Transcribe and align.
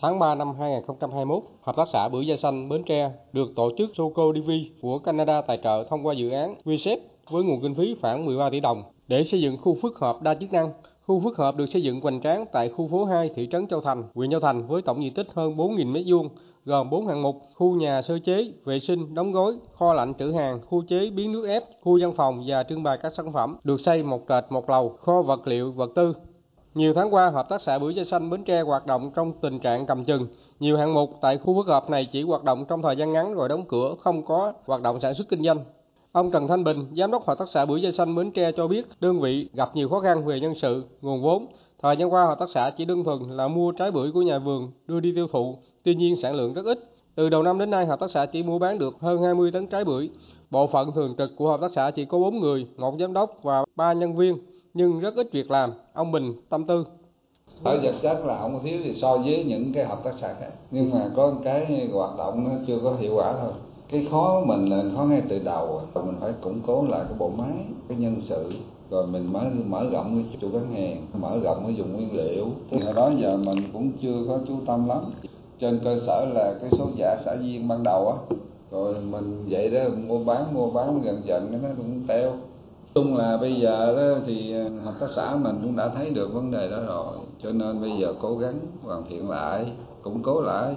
Tháng 0.00 0.18
3 0.18 0.34
năm 0.34 0.54
2021, 0.58 1.42
Hợp 1.62 1.76
tác 1.76 1.88
xã 1.92 2.08
Bưởi 2.08 2.26
Da 2.26 2.36
Xanh 2.36 2.68
Bến 2.68 2.82
Tre 2.86 3.10
được 3.32 3.54
tổ 3.56 3.70
chức 3.78 3.90
Soco 3.94 4.22
DV 4.34 4.50
của 4.82 4.98
Canada 4.98 5.40
tài 5.40 5.58
trợ 5.64 5.84
thông 5.90 6.06
qua 6.06 6.14
dự 6.14 6.30
án 6.30 6.54
VSEP 6.64 6.98
với 7.30 7.44
nguồn 7.44 7.62
kinh 7.62 7.74
phí 7.74 7.96
khoảng 8.00 8.26
13 8.26 8.50
tỷ 8.50 8.60
đồng 8.60 8.82
để 9.08 9.24
xây 9.24 9.40
dựng 9.40 9.56
khu 9.62 9.76
phức 9.82 9.98
hợp 9.98 10.22
đa 10.22 10.34
chức 10.34 10.52
năng. 10.52 10.72
Khu 11.06 11.20
phức 11.20 11.36
hợp 11.36 11.56
được 11.56 11.66
xây 11.66 11.82
dựng 11.82 12.00
hoành 12.00 12.20
tráng 12.20 12.44
tại 12.52 12.68
khu 12.68 12.88
phố 12.88 13.04
2 13.04 13.30
thị 13.34 13.48
trấn 13.52 13.66
Châu 13.66 13.80
Thành, 13.80 14.02
huyện 14.14 14.30
Châu 14.30 14.40
Thành 14.40 14.66
với 14.66 14.82
tổng 14.82 15.04
diện 15.04 15.14
tích 15.14 15.26
hơn 15.34 15.56
4.000 15.56 15.92
m2, 15.92 16.28
gồm 16.64 16.90
4 16.90 17.06
hạng 17.06 17.22
mục: 17.22 17.36
khu 17.54 17.74
nhà 17.74 18.02
sơ 18.02 18.18
chế, 18.18 18.52
vệ 18.64 18.80
sinh, 18.80 19.14
đóng 19.14 19.32
gói, 19.32 19.52
kho 19.72 19.92
lạnh 19.92 20.14
trữ 20.18 20.32
hàng, 20.32 20.60
khu 20.68 20.82
chế 20.88 21.10
biến 21.10 21.32
nước 21.32 21.48
ép, 21.48 21.64
khu 21.82 21.98
văn 22.00 22.12
phòng 22.16 22.44
và 22.46 22.62
trưng 22.62 22.82
bày 22.82 22.98
các 23.02 23.12
sản 23.16 23.32
phẩm, 23.32 23.56
được 23.64 23.80
xây 23.80 24.02
một 24.02 24.20
trệt 24.28 24.44
một 24.50 24.70
lầu, 24.70 24.88
kho 24.88 25.22
vật 25.22 25.46
liệu, 25.46 25.72
vật 25.72 25.90
tư, 25.94 26.14
nhiều 26.78 26.94
tháng 26.94 27.14
qua, 27.14 27.30
Hợp 27.30 27.48
tác 27.48 27.62
xã 27.62 27.78
Bưởi 27.78 27.94
Da 27.94 28.04
Xanh 28.04 28.30
Bến 28.30 28.44
Tre 28.44 28.60
hoạt 28.60 28.86
động 28.86 29.10
trong 29.16 29.32
tình 29.40 29.58
trạng 29.58 29.86
cầm 29.86 30.04
chừng. 30.04 30.26
Nhiều 30.60 30.76
hạng 30.76 30.94
mục 30.94 31.10
tại 31.20 31.38
khu 31.38 31.54
phức 31.54 31.66
hợp 31.66 31.90
này 31.90 32.08
chỉ 32.12 32.22
hoạt 32.22 32.44
động 32.44 32.64
trong 32.68 32.82
thời 32.82 32.96
gian 32.96 33.12
ngắn 33.12 33.34
rồi 33.34 33.48
đóng 33.48 33.64
cửa, 33.68 33.94
không 34.00 34.22
có 34.22 34.52
hoạt 34.66 34.82
động 34.82 35.00
sản 35.00 35.14
xuất 35.14 35.28
kinh 35.28 35.44
doanh. 35.44 35.58
Ông 36.12 36.30
Trần 36.30 36.48
Thanh 36.48 36.64
Bình, 36.64 36.86
Giám 36.96 37.10
đốc 37.10 37.26
Hợp 37.26 37.38
tác 37.38 37.48
xã 37.48 37.64
Bưởi 37.64 37.82
Da 37.82 37.92
Xanh 37.92 38.14
Bến 38.14 38.30
Tre 38.30 38.52
cho 38.52 38.68
biết 38.68 38.86
đơn 39.00 39.20
vị 39.20 39.48
gặp 39.54 39.76
nhiều 39.76 39.88
khó 39.88 40.00
khăn 40.00 40.26
về 40.26 40.40
nhân 40.40 40.54
sự, 40.54 40.84
nguồn 41.02 41.22
vốn. 41.22 41.46
Thời 41.82 41.96
gian 41.96 42.12
qua, 42.12 42.26
Hợp 42.26 42.38
tác 42.38 42.48
xã 42.54 42.70
chỉ 42.70 42.84
đơn 42.84 43.04
thuần 43.04 43.18
là 43.30 43.48
mua 43.48 43.72
trái 43.72 43.90
bưởi 43.90 44.12
của 44.12 44.22
nhà 44.22 44.38
vườn 44.38 44.70
đưa 44.86 45.00
đi 45.00 45.12
tiêu 45.14 45.28
thụ, 45.32 45.58
tuy 45.84 45.94
nhiên 45.94 46.16
sản 46.22 46.34
lượng 46.34 46.54
rất 46.54 46.64
ít. 46.64 46.78
Từ 47.14 47.28
đầu 47.28 47.42
năm 47.42 47.58
đến 47.58 47.70
nay, 47.70 47.86
Hợp 47.86 48.00
tác 48.00 48.10
xã 48.10 48.26
chỉ 48.26 48.42
mua 48.42 48.58
bán 48.58 48.78
được 48.78 48.94
hơn 49.00 49.22
20 49.22 49.50
tấn 49.52 49.66
trái 49.66 49.84
bưởi. 49.84 50.10
Bộ 50.50 50.66
phận 50.66 50.92
thường 50.92 51.14
trực 51.18 51.36
của 51.36 51.48
Hợp 51.48 51.60
tác 51.60 51.72
xã 51.74 51.90
chỉ 51.90 52.04
có 52.04 52.18
4 52.18 52.40
người, 52.40 52.66
một 52.76 52.94
giám 53.00 53.12
đốc 53.12 53.42
và 53.42 53.64
3 53.76 53.92
nhân 53.92 54.16
viên 54.16 54.38
nhưng 54.78 55.00
rất 55.00 55.16
ít 55.16 55.28
việc 55.32 55.50
làm. 55.50 55.72
Ông 55.92 56.12
Bình 56.12 56.34
tâm 56.48 56.64
tư. 56.64 56.84
Ở 57.64 57.80
vật 57.82 57.94
chất 58.02 58.24
là 58.24 58.38
không 58.38 58.60
thiếu 58.62 58.80
thì 58.84 58.94
so 58.94 59.16
với 59.16 59.44
những 59.44 59.72
cái 59.72 59.84
hợp 59.84 60.04
tác 60.04 60.14
xã 60.16 60.34
khác. 60.40 60.50
Nhưng 60.70 60.90
mà 60.90 61.10
có 61.16 61.34
cái 61.44 61.88
hoạt 61.92 62.18
động 62.18 62.44
nó 62.44 62.50
chưa 62.66 62.78
có 62.84 62.94
hiệu 62.94 63.14
quả 63.14 63.32
thôi. 63.40 63.52
Cái 63.90 64.06
khó 64.10 64.42
mình 64.46 64.66
là 64.70 64.84
khó 64.96 65.04
ngay 65.04 65.22
từ 65.28 65.38
đầu. 65.38 65.80
Mình 65.94 66.16
phải 66.20 66.32
củng 66.40 66.60
cố 66.66 66.84
lại 66.88 67.00
cái 67.08 67.18
bộ 67.18 67.28
máy, 67.28 67.52
cái 67.88 67.98
nhân 67.98 68.20
sự 68.20 68.52
rồi 68.90 69.06
mình 69.06 69.32
mới 69.32 69.44
mở 69.66 69.84
rộng 69.92 70.14
cái 70.14 70.38
chủ 70.40 70.48
bán 70.52 70.74
hàng 70.74 71.06
mở 71.20 71.38
rộng 71.42 71.62
cái 71.64 71.74
dùng 71.74 71.92
nguyên 71.92 72.16
liệu 72.16 72.46
thì 72.70 72.80
ở 72.86 72.92
đó 72.92 73.10
giờ 73.18 73.36
mình 73.36 73.58
cũng 73.72 73.92
chưa 74.02 74.24
có 74.28 74.38
chú 74.48 74.54
tâm 74.66 74.88
lắm 74.88 74.98
trên 75.58 75.80
cơ 75.84 75.98
sở 76.06 76.26
là 76.34 76.54
cái 76.60 76.70
số 76.78 76.86
giả 76.96 77.16
xã 77.24 77.34
viên 77.34 77.68
ban 77.68 77.82
đầu 77.84 78.08
á 78.08 78.36
rồi 78.70 78.94
mình 79.10 79.46
vậy 79.48 79.70
đó 79.70 79.80
mua 80.06 80.24
bán 80.24 80.54
mua 80.54 80.70
bán 80.70 81.00
dần 81.04 81.22
dần 81.24 81.62
nó 81.62 81.68
cũng 81.76 82.04
teo 82.08 82.32
chung 82.94 83.16
là 83.16 83.36
bây 83.40 83.54
giờ 83.54 83.96
đó 83.96 84.20
thì 84.26 84.52
ờ, 84.52 84.68
hợp 84.84 84.94
tác 85.00 85.06
xã 85.16 85.36
mình 85.36 85.60
cũng 85.62 85.76
đã 85.76 85.88
thấy 85.88 86.10
được 86.10 86.32
vấn 86.32 86.50
đề 86.50 86.70
đó 86.70 86.80
rồi. 86.86 87.16
Cho 87.42 87.52
nên 87.52 87.80
bây 87.80 87.90
giờ 88.00 88.14
cố 88.20 88.38
gắng 88.38 88.60
hoàn 88.82 89.04
thiện 89.08 89.30
lại, 89.30 89.72
củng 90.02 90.22
cố 90.22 90.40
lại. 90.40 90.76